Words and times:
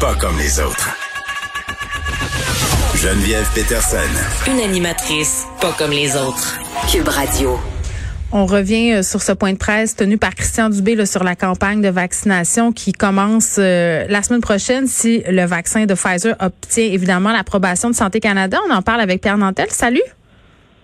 pas 0.00 0.14
comme 0.14 0.36
les 0.38 0.60
autres. 0.60 0.90
Geneviève 2.96 3.48
Peterson. 3.54 3.96
Une 4.46 4.60
animatrice 4.60 5.44
pas 5.60 5.72
comme 5.72 5.90
les 5.90 6.16
autres. 6.16 6.58
Cube 6.90 7.08
Radio. 7.08 7.58
On 8.32 8.44
revient 8.46 8.94
euh, 8.94 9.02
sur 9.02 9.22
ce 9.22 9.32
point 9.32 9.52
de 9.52 9.58
presse 9.58 9.96
tenu 9.96 10.18
par 10.18 10.34
Christian 10.34 10.68
Dubé 10.68 10.96
là, 10.96 11.06
sur 11.06 11.24
la 11.24 11.36
campagne 11.36 11.80
de 11.80 11.88
vaccination 11.88 12.72
qui 12.72 12.92
commence 12.92 13.56
euh, 13.58 14.04
la 14.08 14.22
semaine 14.22 14.40
prochaine 14.40 14.86
si 14.86 15.22
le 15.28 15.44
vaccin 15.46 15.86
de 15.86 15.94
Pfizer 15.94 16.34
obtient 16.40 16.84
évidemment 16.84 17.32
l'approbation 17.32 17.88
de 17.88 17.94
Santé 17.94 18.20
Canada. 18.20 18.58
On 18.68 18.74
en 18.74 18.82
parle 18.82 19.00
avec 19.00 19.22
Pierre 19.22 19.38
Nantel. 19.38 19.68
Salut. 19.70 20.02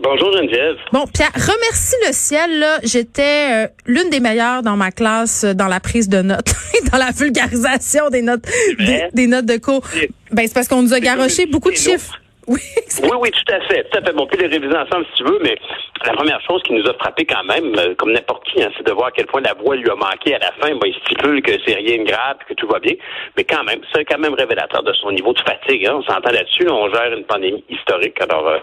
Bonjour 0.03 0.32
Geneviève. 0.32 0.77
Bon, 0.93 1.05
Pierre, 1.07 1.30
remercie 1.35 1.95
le 2.07 2.12
ciel. 2.12 2.59
Là, 2.59 2.79
j'étais 2.82 3.66
euh, 3.66 3.68
l'une 3.87 4.11
des 4.11 4.18
meilleures 4.18 4.62
dans 4.62 4.77
ma 4.77 4.91
classe 4.91 5.45
dans 5.45 5.68
la 5.68 5.79
prise 5.79 6.09
de 6.09 6.23
notes, 6.23 6.55
dans 6.93 6.98
la 6.98 7.12
vulgarisation 7.12 8.09
des 8.11 8.23
notes, 8.23 8.45
des, 8.79 9.09
des, 9.12 9.27
notes 9.29 9.46
de 9.46 9.59
cours. 9.59 9.86
Ben 10.32 10.46
c'est 10.46 10.54
parce 10.54 10.67
qu'on 10.67 10.82
nous 10.82 10.93
a 10.93 10.99
garoché 10.99 11.46
beaucoup 11.46 11.71
de 11.71 11.77
chiffres. 11.77 12.18
Oui, 12.49 12.61
oui, 13.03 13.11
oui, 13.21 13.31
tout 13.31 13.55
à 13.55 13.61
fait. 13.69 13.85
Tout 13.85 13.99
à 13.99 14.03
fait. 14.03 14.13
Bon, 14.13 14.27
puis 14.27 14.39
les 14.39 14.49
réviser 14.49 14.77
ensemble 14.77 15.07
si 15.13 15.23
tu 15.23 15.25
veux, 15.25 15.39
mais 15.43 15.57
la 16.05 16.13
première 16.14 16.41
chose 16.41 16.63
qui 16.64 16.73
nous 16.73 16.87
a 16.89 16.95
frappé 16.95 17.25
quand 17.25 17.45
même, 17.45 17.73
euh, 17.79 17.95
comme 17.96 18.13
n'importe 18.13 18.45
qui, 18.49 18.63
hein, 18.63 18.71
c'est 18.77 18.87
de 18.87 18.93
voir 18.93 19.09
à 19.09 19.11
quel 19.13 19.27
point 19.27 19.41
la 19.41 19.55
voix 19.55 19.77
lui 19.77 19.89
a 19.89 19.95
manqué 19.95 20.35
à 20.35 20.39
la 20.39 20.53
fin. 20.61 20.75
Bon, 20.75 20.86
il 20.86 20.95
stipule 21.05 21.43
que 21.43 21.53
c'est 21.64 21.75
rien 21.75 21.99
de 21.99 22.09
grave, 22.09 22.39
que 22.49 22.55
tout 22.55 22.67
va 22.67 22.81
bien, 22.81 22.95
mais 23.36 23.45
quand 23.45 23.63
même, 23.64 23.81
c'est 23.95 24.05
quand 24.05 24.19
même 24.19 24.35
révélateur 24.35 24.83
de 24.83 24.93
son 24.95 25.13
niveau 25.13 25.33
de 25.33 25.41
fatigue. 25.41 25.86
Hein. 25.86 25.99
On 25.99 26.03
s'entend 26.03 26.33
là-dessus. 26.33 26.69
on 26.69 26.93
gère 26.93 27.13
une 27.17 27.25
pandémie 27.25 27.64
historique, 27.69 28.21
alors 28.21 28.49
euh, 28.49 28.59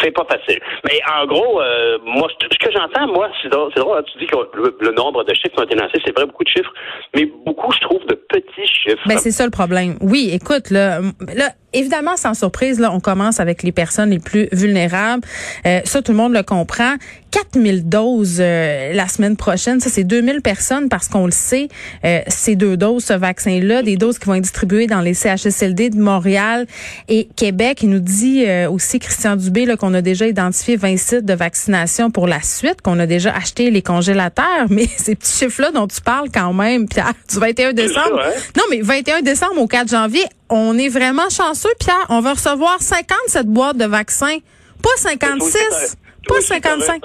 c'est 0.00 0.12
pas 0.12 0.26
facile. 0.30 0.60
Mais 0.88 1.00
en 1.12 1.26
gros, 1.26 1.60
euh, 1.60 1.98
moi, 2.04 2.28
ce 2.40 2.58
que 2.58 2.72
j'entends, 2.72 3.08
moi, 3.08 3.28
c'est 3.42 3.48
drôle, 3.48 3.72
drôle 3.74 3.98
hein, 3.98 4.02
tu 4.12 4.18
dis 4.18 4.26
que 4.26 4.36
le, 4.80 4.92
nombre 4.92 5.24
de 5.24 5.34
chiffres 5.34 5.58
ont 5.58 5.64
été 5.64 5.74
lancés, 5.74 6.00
c'est 6.04 6.16
vrai 6.16 6.26
beaucoup 6.26 6.44
de 6.44 6.48
chiffres, 6.48 6.72
mais 7.16 7.28
beaucoup, 7.44 7.72
je 7.72 7.80
trouve, 7.80 8.04
de 8.06 8.14
petits 8.14 8.66
chiffres. 8.66 9.02
Ben 9.06 9.18
c'est 9.18 9.32
ça 9.32 9.44
le 9.44 9.50
problème. 9.50 9.96
Oui, 10.00 10.30
écoute, 10.32 10.70
là, 10.70 11.00
là 11.34 11.50
évidemment, 11.74 12.16
sans 12.16 12.34
surprise, 12.34 12.78
là, 12.80 12.92
on 12.92 13.00
commence 13.00 13.40
avec 13.40 13.62
les 13.62 13.72
personnes 13.72 14.10
les 14.10 14.18
plus 14.18 14.48
vulnérables. 14.52 15.22
Euh, 15.66 15.80
ça, 15.84 16.02
tout 16.02 16.12
le 16.12 16.18
monde 16.18 16.32
le 16.32 16.42
comprend. 16.42 16.96
4000 17.34 17.88
doses 17.88 18.38
euh, 18.38 18.92
la 18.92 19.08
semaine 19.08 19.36
prochaine, 19.36 19.80
ça 19.80 19.90
c'est 19.90 20.04
2000 20.04 20.40
personnes 20.40 20.88
parce 20.88 21.08
qu'on 21.08 21.26
le 21.26 21.32
sait, 21.32 21.68
euh, 22.04 22.20
ces 22.28 22.54
deux 22.54 22.76
doses, 22.76 23.06
ce 23.06 23.12
vaccin-là, 23.12 23.82
des 23.82 23.96
doses 23.96 24.20
qui 24.20 24.26
vont 24.26 24.34
être 24.34 24.42
distribuées 24.42 24.86
dans 24.86 25.00
les 25.00 25.14
CHSLD 25.14 25.90
de 25.90 25.98
Montréal 25.98 26.66
et 27.08 27.26
Québec. 27.34 27.80
Il 27.82 27.90
nous 27.90 27.98
dit 27.98 28.44
euh, 28.46 28.70
aussi 28.70 29.00
Christian 29.00 29.34
Dubé 29.34 29.66
qu'on 29.76 29.94
a 29.94 30.00
déjà 30.00 30.28
identifié 30.28 30.76
20 30.76 30.96
sites 30.96 31.24
de 31.24 31.34
vaccination 31.34 32.12
pour 32.12 32.28
la 32.28 32.40
suite, 32.40 32.82
qu'on 32.82 33.00
a 33.00 33.06
déjà 33.06 33.34
acheté 33.34 33.72
les 33.72 33.82
congélateurs, 33.82 34.66
mais 34.70 34.86
ces 34.96 35.16
petits 35.16 35.36
chiffres-là 35.36 35.72
dont 35.72 35.88
tu 35.88 36.00
parles 36.00 36.28
quand 36.32 36.52
même, 36.52 36.88
Pierre, 36.88 37.14
du 37.28 37.38
21 37.40 37.72
décembre. 37.72 38.20
Non, 38.56 38.62
mais 38.70 38.80
21 38.80 39.22
décembre 39.22 39.60
au 39.60 39.66
4 39.66 39.88
janvier, 39.88 40.24
on 40.54 40.78
est 40.78 40.88
vraiment 40.88 41.28
chanceux, 41.30 41.74
Pierre. 41.80 42.06
On 42.08 42.20
va 42.20 42.32
recevoir 42.34 42.80
57 42.80 43.46
boîtes 43.46 43.76
de 43.76 43.86
vaccins, 43.86 44.38
pas 44.82 44.96
56. 44.96 45.96
Pas 46.28 46.40
55. 46.40 47.02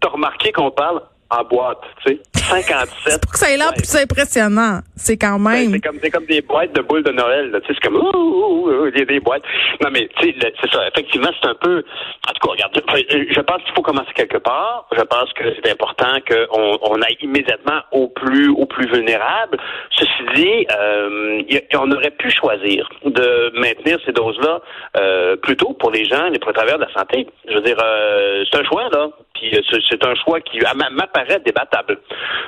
T'as 0.00 0.08
remarqué 0.08 0.52
qu'on 0.52 0.70
parle? 0.70 1.02
En 1.30 1.44
boîte, 1.44 1.80
tu 2.04 2.12
sais. 2.12 2.20
57. 2.46 2.88
c'est 3.04 3.20
pour 3.20 3.32
que 3.32 3.38
ça 3.38 3.50
ait 3.50 3.56
l'air 3.56 3.74
plus 3.74 3.96
impressionnant. 3.96 4.80
C'est 4.94 5.16
quand 5.16 5.38
ben, 5.40 5.50
même. 5.50 5.72
c'est 5.72 5.80
comme, 5.80 5.98
c'est 6.00 6.10
comme 6.10 6.26
des 6.26 6.42
boîtes 6.42 6.72
de 6.72 6.80
boules 6.80 7.02
de 7.02 7.10
Noël, 7.10 7.50
tu 7.52 7.66
sais. 7.66 7.74
C'est 7.74 7.88
comme, 7.88 7.96
ouh, 7.96 8.70
ouh, 8.70 8.90
des, 8.90 9.04
des 9.04 9.20
boîtes. 9.20 9.42
Non, 9.82 9.88
mais, 9.92 10.08
tu 10.18 10.28
sais, 10.28 10.52
c'est 10.60 10.70
ça. 10.70 10.86
Effectivement, 10.88 11.30
c'est 11.40 11.48
un 11.48 11.54
peu, 11.54 11.82
en 12.28 12.32
tout 12.32 12.46
cas, 12.46 12.52
regarde, 12.52 12.72
je 12.76 13.40
pense 13.40 13.62
qu'il 13.62 13.74
faut 13.74 13.82
commencer 13.82 14.12
quelque 14.14 14.38
part. 14.38 14.86
Je 14.96 15.02
pense 15.02 15.32
que 15.32 15.44
c'est 15.54 15.70
important 15.70 16.18
qu'on 16.28 16.78
on 16.82 17.02
aille 17.02 17.16
immédiatement 17.20 17.80
au 17.92 18.08
plus, 18.08 18.48
au 18.50 18.66
plus 18.66 18.86
vulnérable. 18.88 19.58
Ceci 19.90 20.10
dit, 20.34 20.66
euh, 20.78 21.42
on 21.74 21.90
aurait 21.90 22.10
pu 22.12 22.30
choisir 22.30 22.88
de 23.04 23.58
maintenir 23.58 23.98
ces 24.04 24.12
doses-là, 24.12 24.60
euh, 24.96 25.36
plutôt 25.36 25.72
pour 25.74 25.90
les 25.90 26.04
gens, 26.04 26.28
les 26.28 26.38
travailleurs 26.38 26.78
de 26.78 26.84
la 26.84 26.92
santé. 26.92 27.26
Je 27.48 27.54
veux 27.54 27.62
dire, 27.62 27.76
euh, 27.82 28.44
c'est 28.50 28.58
un 28.58 28.64
choix, 28.64 28.88
là. 28.92 29.08
Euh, 29.42 29.78
c'est 29.88 30.04
un 30.04 30.14
choix 30.14 30.40
qui 30.40 30.58
m'apparaît 30.92 31.40
débattable, 31.40 31.98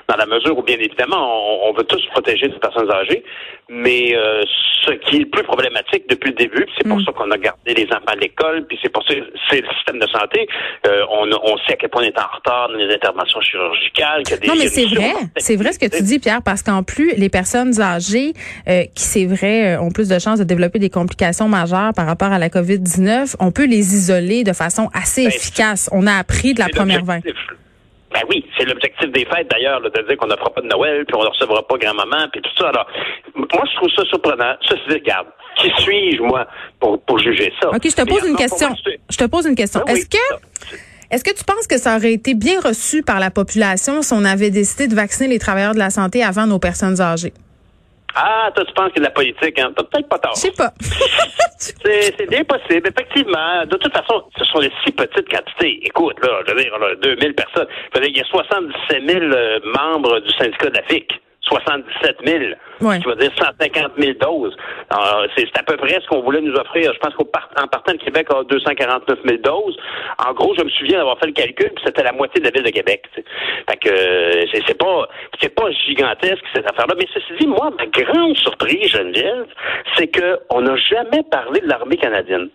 dans 0.08 0.16
la 0.16 0.26
mesure 0.26 0.56
où, 0.56 0.62
bien 0.62 0.76
évidemment, 0.78 1.68
on, 1.68 1.72
veut 1.72 1.84
tous 1.84 2.04
protéger 2.12 2.48
les 2.48 2.58
personnes 2.58 2.90
âgées, 2.90 3.22
mais 3.68 4.16
euh, 4.16 4.42
ce 4.86 4.92
qui 4.92 5.16
est 5.16 5.20
le 5.20 5.28
plus 5.28 5.42
problématique 5.42 6.08
depuis 6.08 6.30
le 6.30 6.36
début, 6.36 6.66
c'est 6.76 6.88
pour 6.88 6.98
mm. 6.98 7.04
ça 7.04 7.12
qu'on 7.12 7.30
a 7.30 7.36
gardé 7.36 7.74
les 7.74 7.86
enfants 7.86 8.12
à 8.12 8.16
l'école, 8.16 8.66
puis 8.66 8.78
c'est 8.82 8.88
pour 8.88 9.02
ça 9.06 9.14
c'est 9.50 9.60
le 9.60 9.68
système 9.76 9.98
de 9.98 10.06
santé. 10.06 10.48
Euh, 10.86 11.04
on, 11.10 11.28
on, 11.30 11.56
sait 11.58 11.74
à 11.74 11.76
quel 11.76 11.90
point 11.90 12.02
on 12.02 12.06
est 12.06 12.18
en 12.18 12.36
retard 12.36 12.68
dans 12.68 12.76
les 12.76 12.92
interventions 12.94 13.40
chirurgicales. 13.40 14.22
Que 14.24 14.46
non, 14.46 14.54
mais 14.58 14.68
c'est 14.68 14.86
vrai, 14.86 15.12
c'est 15.36 15.56
vrai 15.56 15.72
ce 15.72 15.78
que 15.78 15.86
tu 15.86 16.02
dis, 16.02 16.18
Pierre, 16.18 16.42
parce 16.42 16.62
qu'en 16.62 16.82
plus, 16.82 17.14
les 17.16 17.28
personnes 17.28 17.80
âgées 17.80 18.32
qui, 18.66 19.02
c'est 19.02 19.26
vrai, 19.26 19.76
ont 19.76 19.90
plus 19.90 20.08
de 20.08 20.18
chances 20.18 20.38
de 20.38 20.44
développer 20.44 20.78
des 20.78 20.90
complications 20.90 21.48
majeures 21.48 21.92
par 21.94 22.06
rapport 22.06 22.32
à 22.32 22.38
la 22.38 22.48
COVID-19, 22.48 23.36
on 23.40 23.50
peut 23.50 23.66
les 23.66 23.94
isoler 23.94 24.44
de 24.44 24.52
façon 24.52 24.88
assez 24.94 25.24
ben, 25.24 25.32
efficace. 25.32 25.88
On 25.92 26.06
a 26.06 26.14
appris 26.14 26.54
de 26.54 26.60
la 26.60 26.68
première 26.68 27.04
vague. 27.04 27.22
Ben 28.18 28.26
oui, 28.30 28.44
c'est 28.58 28.64
l'objectif 28.64 29.10
des 29.12 29.24
fêtes 29.26 29.48
d'ailleurs, 29.48 29.80
de 29.80 29.90
dire 29.90 30.16
qu'on 30.16 30.26
ne 30.26 30.34
fera 30.34 30.50
pas 30.50 30.60
de 30.60 30.66
Noël, 30.66 31.04
puis 31.06 31.14
on 31.16 31.22
ne 31.22 31.28
recevra 31.28 31.62
pas 31.62 31.76
grand-maman, 31.78 32.28
puis 32.32 32.42
tout 32.42 32.50
ça. 32.58 32.70
Alors, 32.70 32.86
moi, 33.36 33.64
je 33.70 33.76
trouve 33.76 33.90
ça 33.94 34.04
surprenant. 34.06 34.56
Ça, 34.68 34.74
c'est, 34.88 34.94
regarde, 34.94 35.28
qui 35.56 35.70
suis-je, 35.82 36.22
moi, 36.22 36.46
pour, 36.80 37.00
pour 37.02 37.18
juger 37.20 37.52
ça? 37.60 37.68
OK, 37.68 37.82
je 37.84 37.94
te 37.94 38.08
pose 38.08 38.26
une 38.26 38.36
question. 38.36 38.70
je 39.08 39.16
te 39.16 39.24
pose 39.24 39.46
une 39.46 39.54
question. 39.54 39.82
Ben 39.86 39.94
Est-ce 39.94 40.08
que... 40.08 40.76
Est-ce 41.10 41.24
que 41.24 41.34
tu 41.34 41.42
penses 41.42 41.66
que 41.66 41.78
ça 41.78 41.96
aurait 41.96 42.12
été 42.12 42.34
bien 42.34 42.60
reçu 42.60 43.02
par 43.02 43.18
la 43.18 43.30
population 43.30 44.02
si 44.02 44.12
on 44.12 44.26
avait 44.26 44.50
décidé 44.50 44.88
de 44.88 44.94
vacciner 44.94 45.26
les 45.26 45.38
travailleurs 45.38 45.72
de 45.72 45.78
la 45.78 45.88
santé 45.88 46.22
avant 46.22 46.46
nos 46.46 46.58
personnes 46.58 47.00
âgées? 47.00 47.32
Ah, 48.14 48.50
toi, 48.54 48.64
tu 48.64 48.72
penses 48.72 48.92
que 48.92 49.00
de 49.00 49.04
la 49.04 49.10
politique, 49.10 49.58
hein? 49.58 49.72
T'as 49.76 49.84
peut-être 49.84 50.08
pas 50.08 50.18
tort. 50.18 50.34
Je 50.34 50.40
sais 50.40 50.52
pas. 50.52 50.72
c'est 51.58 52.30
bien 52.30 52.44
possible, 52.44 52.88
effectivement. 52.88 53.64
De 53.66 53.76
toute 53.76 53.92
façon, 53.92 54.24
ce 54.36 54.44
sont 54.44 54.60
des 54.60 54.72
si 54.84 54.92
petites 54.92 55.28
quantités. 55.28 55.80
Écoute, 55.84 56.16
là, 56.22 56.40
je 56.46 56.54
veux 56.54 56.62
dire, 56.62 56.72
on 56.78 56.82
a 56.82 56.94
2000 56.94 57.34
personnes. 57.34 57.66
il 57.96 58.16
y 58.16 58.20
a 58.20 58.24
77 58.24 59.02
000 59.08 59.20
euh, 59.24 59.60
membres 59.76 60.20
du 60.20 60.30
syndicat 60.30 60.70
de 60.70 60.76
la 60.76 60.82
FIC. 60.84 61.20
77 61.48 62.16
000, 62.24 62.44
ouais. 62.80 62.98
qui 62.98 63.04
veut 63.06 63.16
dire 63.16 63.30
150 63.36 63.92
000 63.98 64.12
doses. 64.20 64.56
C'est 65.36 65.58
à 65.58 65.62
peu 65.62 65.76
près 65.76 66.00
ce 66.00 66.06
qu'on 66.08 66.22
voulait 66.22 66.40
nous 66.40 66.54
offrir. 66.54 66.92
Je 66.92 66.98
pense 66.98 67.14
qu'en 67.14 67.66
partant 67.66 67.92
de 67.92 67.98
Québec, 67.98 68.28
a 68.30 68.44
249 68.44 69.18
000 69.24 69.38
doses. 69.42 69.76
En 70.26 70.32
gros, 70.32 70.54
je 70.56 70.64
me 70.64 70.70
souviens 70.70 70.98
d'avoir 70.98 71.18
fait 71.18 71.26
le 71.26 71.32
calcul, 71.32 71.70
puis 71.70 71.84
c'était 71.84 72.02
la 72.02 72.12
moitié 72.12 72.40
de 72.40 72.46
la 72.46 72.50
ville 72.50 72.64
de 72.64 72.70
Québec. 72.70 73.04
Fait 73.14 73.76
que 73.76 73.88
euh, 73.90 74.46
c'est 74.66 74.78
pas 74.78 75.08
c'est 75.40 75.54
pas 75.54 75.70
gigantesque 75.86 76.44
cette 76.54 76.70
affaire-là. 76.70 76.94
Mais 76.98 77.06
ceci 77.12 77.32
dit, 77.40 77.46
moi, 77.46 77.70
ma 77.78 77.86
grande 77.86 78.36
surprise, 78.36 78.90
Geneviève, 78.90 79.46
c'est 79.96 80.08
qu'on 80.08 80.60
n'a 80.60 80.76
jamais 80.76 81.22
parlé 81.30 81.60
de 81.60 81.68
l'armée 81.68 81.96
canadienne. 81.96 82.48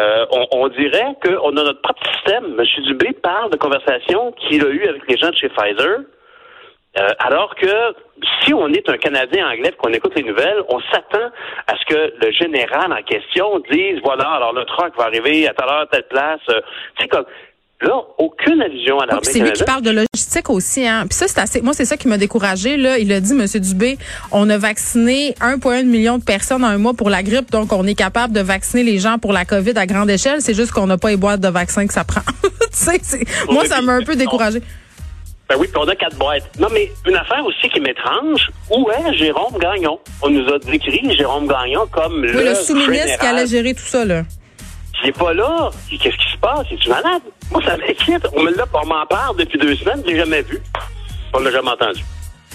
Euh, 0.00 0.26
on, 0.32 0.46
on, 0.52 0.68
dirait 0.68 1.14
qu'on 1.22 1.50
a 1.50 1.62
notre 1.62 1.82
propre 1.82 2.02
système. 2.14 2.58
M. 2.58 2.84
Dubé 2.84 3.12
parle 3.22 3.50
de 3.50 3.56
conversations 3.56 4.32
qu'il 4.32 4.64
a 4.64 4.68
eues 4.68 4.88
avec 4.88 5.02
les 5.08 5.16
gens 5.16 5.30
de 5.30 5.36
chez 5.36 5.48
Pfizer. 5.50 6.00
Euh, 6.96 7.08
alors 7.18 7.54
que 7.56 7.66
si 8.42 8.54
on 8.54 8.68
est 8.68 8.88
un 8.88 8.96
Canadien 8.96 9.48
anglais 9.48 9.72
qu'on 9.78 9.92
écoute 9.92 10.12
les 10.14 10.22
nouvelles, 10.22 10.62
on 10.68 10.80
s'attend 10.92 11.30
à 11.66 11.74
ce 11.76 11.84
que 11.92 12.14
le 12.24 12.32
général 12.32 12.92
en 12.92 13.02
question 13.02 13.60
dise 13.70 14.00
voilà, 14.04 14.28
alors 14.28 14.52
le 14.52 14.64
truck 14.64 14.96
va 14.96 15.04
arriver 15.04 15.48
à 15.48 15.54
telle 15.54 15.68
heure, 15.68 15.88
telle 15.90 16.06
place. 16.08 16.40
Euh, 16.50 16.60
tu 16.96 17.02
sais 17.02 17.08
comme 17.08 17.24
Là, 17.80 18.00
aucune 18.18 18.62
allusion 18.62 18.98
à 19.00 19.06
l'armée 19.06 19.24
C'est 19.24 19.40
lui 19.40 19.52
qui 19.52 19.64
parle 19.64 19.82
de 19.82 19.90
logistique 19.90 20.48
aussi. 20.48 20.86
Hein. 20.86 21.06
Puis 21.08 21.18
ça, 21.18 21.26
c'est 21.28 21.40
assez. 21.40 21.60
Moi, 21.60 21.74
c'est 21.74 21.84
ça 21.84 21.96
qui 21.96 22.08
m'a 22.08 22.16
découragé. 22.16 22.76
Là, 22.76 22.98
il 22.98 23.12
a 23.12 23.20
dit, 23.20 23.34
Monsieur 23.34 23.60
Dubé, 23.60 23.98
on 24.30 24.48
a 24.48 24.56
vacciné 24.56 25.32
1,1 25.40 25.84
million 25.84 26.16
de 26.18 26.24
personnes 26.24 26.64
en 26.64 26.68
un 26.68 26.78
mois 26.78 26.94
pour 26.94 27.10
la 27.10 27.22
grippe, 27.22 27.50
donc 27.50 27.72
on 27.72 27.86
est 27.86 27.96
capable 27.96 28.32
de 28.32 28.40
vacciner 28.40 28.84
les 28.84 28.98
gens 28.98 29.18
pour 29.18 29.32
la 29.32 29.44
COVID 29.44 29.76
à 29.76 29.86
grande 29.86 30.08
échelle. 30.08 30.40
C'est 30.40 30.54
juste 30.54 30.70
qu'on 30.70 30.86
n'a 30.86 30.96
pas 30.96 31.10
les 31.10 31.16
boîtes 31.16 31.40
de 31.40 31.48
vaccins 31.48 31.86
que 31.86 31.92
ça 31.92 32.04
prend. 32.04 32.22
moi, 33.50 33.66
ça 33.66 33.82
m'a 33.82 33.94
un 33.94 34.02
peu 34.02 34.16
découragé. 34.16 34.60
Ben 35.48 35.56
oui, 35.58 35.68
puis 35.68 35.76
on 35.76 35.86
a 35.88 35.94
quatre 35.94 36.16
boîtes. 36.16 36.48
Non, 36.58 36.68
mais 36.72 36.90
une 37.06 37.16
affaire 37.16 37.44
aussi 37.44 37.68
qui 37.68 37.80
m'étrange, 37.80 38.50
où 38.70 38.88
est 38.90 39.14
Jérôme 39.14 39.58
Gagnon? 39.58 39.98
On 40.22 40.30
nous 40.30 40.48
a 40.52 40.58
décrit 40.58 41.14
Jérôme 41.16 41.46
Gagnon 41.46 41.86
comme 41.92 42.20
oui, 42.22 42.32
le, 42.32 42.44
le 42.44 42.54
sous-ministre 42.54 43.18
qui 43.18 43.26
allait 43.26 43.46
gérer 43.46 43.74
tout 43.74 43.82
ça, 43.82 44.04
là. 44.04 44.22
Il 45.02 45.08
n'est 45.08 45.12
pas 45.12 45.34
là. 45.34 45.70
Qu'est-ce 45.90 46.16
qui 46.16 46.32
se 46.32 46.38
passe? 46.38 46.66
Es-tu 46.72 46.88
malade? 46.88 47.20
Moi, 47.50 47.62
ça 47.62 47.76
m'inquiète. 47.76 48.26
On 48.34 48.42
me 48.42 48.54
on 48.72 48.86
m'en 48.86 49.04
parle 49.06 49.36
depuis 49.36 49.58
deux 49.58 49.76
semaines, 49.76 50.02
je 50.06 50.12
l'ai 50.12 50.18
jamais 50.18 50.40
vu. 50.42 50.62
On 51.34 51.40
l'a 51.40 51.50
jamais 51.50 51.70
entendu. 51.70 52.02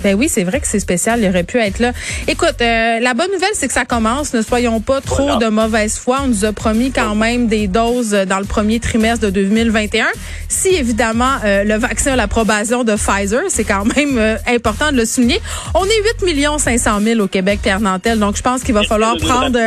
Ben 0.04 0.16
oui, 0.16 0.30
c'est 0.30 0.44
vrai 0.44 0.60
que 0.60 0.68
c'est 0.68 0.80
spécial. 0.80 1.20
Il 1.22 1.30
aurait 1.30 1.44
pu 1.44 1.60
être 1.60 1.80
là. 1.80 1.92
Écoute, 2.28 2.56
euh, 2.62 3.00
la 3.00 3.14
bonne 3.14 3.32
nouvelle, 3.32 3.50
c'est 3.54 3.68
que 3.68 3.74
ça 3.74 3.86
commence. 3.86 4.34
Ne 4.34 4.42
soyons 4.42 4.80
pas 4.80 5.02
trop 5.02 5.38
de 5.38 5.48
mauvaise 5.48 5.98
foi. 5.98 6.20
On 6.24 6.28
nous 6.28 6.46
a 6.46 6.54
promis 6.54 6.92
quand 6.92 7.16
même 7.16 7.48
des 7.48 7.68
doses 7.68 8.12
dans 8.12 8.40
le 8.40 8.46
premier 8.46 8.80
trimestre 8.80 9.26
de 9.26 9.30
2021. 9.30 10.06
Si 10.48 10.70
évidemment 10.70 11.36
euh, 11.44 11.64
le 11.64 11.76
vaccin 11.76 12.14
a 12.14 12.16
l'approbation 12.16 12.84
de 12.84 12.96
Pfizer, 12.96 13.42
c'est 13.50 13.64
quand 13.64 13.86
même 13.96 14.18
euh, 14.18 14.38
important 14.48 14.92
de 14.92 14.98
le 14.98 15.06
souligner. 15.06 15.40
On 15.74 15.86
est 15.86 16.04
8 16.22 16.26
millions 16.26 16.58
500 16.58 17.00
000 17.02 17.20
au 17.20 17.28
Québec, 17.28 17.60
Pierre 17.62 17.82
Nantel. 17.82 18.20
Donc 18.20 18.38
je 18.38 18.42
pense 18.42 18.64
qu'il 18.64 18.74
va 18.74 18.84
falloir 18.84 19.18
prendre 19.18 19.58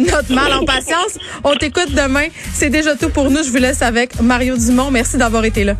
notre 0.00 0.32
mal 0.32 0.52
en 0.52 0.64
patience. 0.64 1.18
On 1.44 1.54
t'écoute 1.54 1.92
demain. 1.92 2.26
C'est 2.52 2.70
déjà 2.70 2.96
tout 2.96 3.10
pour 3.10 3.30
nous. 3.30 3.42
Je 3.42 3.50
vous 3.50 3.56
laisse 3.56 3.82
avec 3.82 4.20
Mario 4.20 4.56
Dumont. 4.56 4.90
Merci 4.90 5.16
d'avoir 5.16 5.44
été 5.44 5.64
là. 5.64 5.74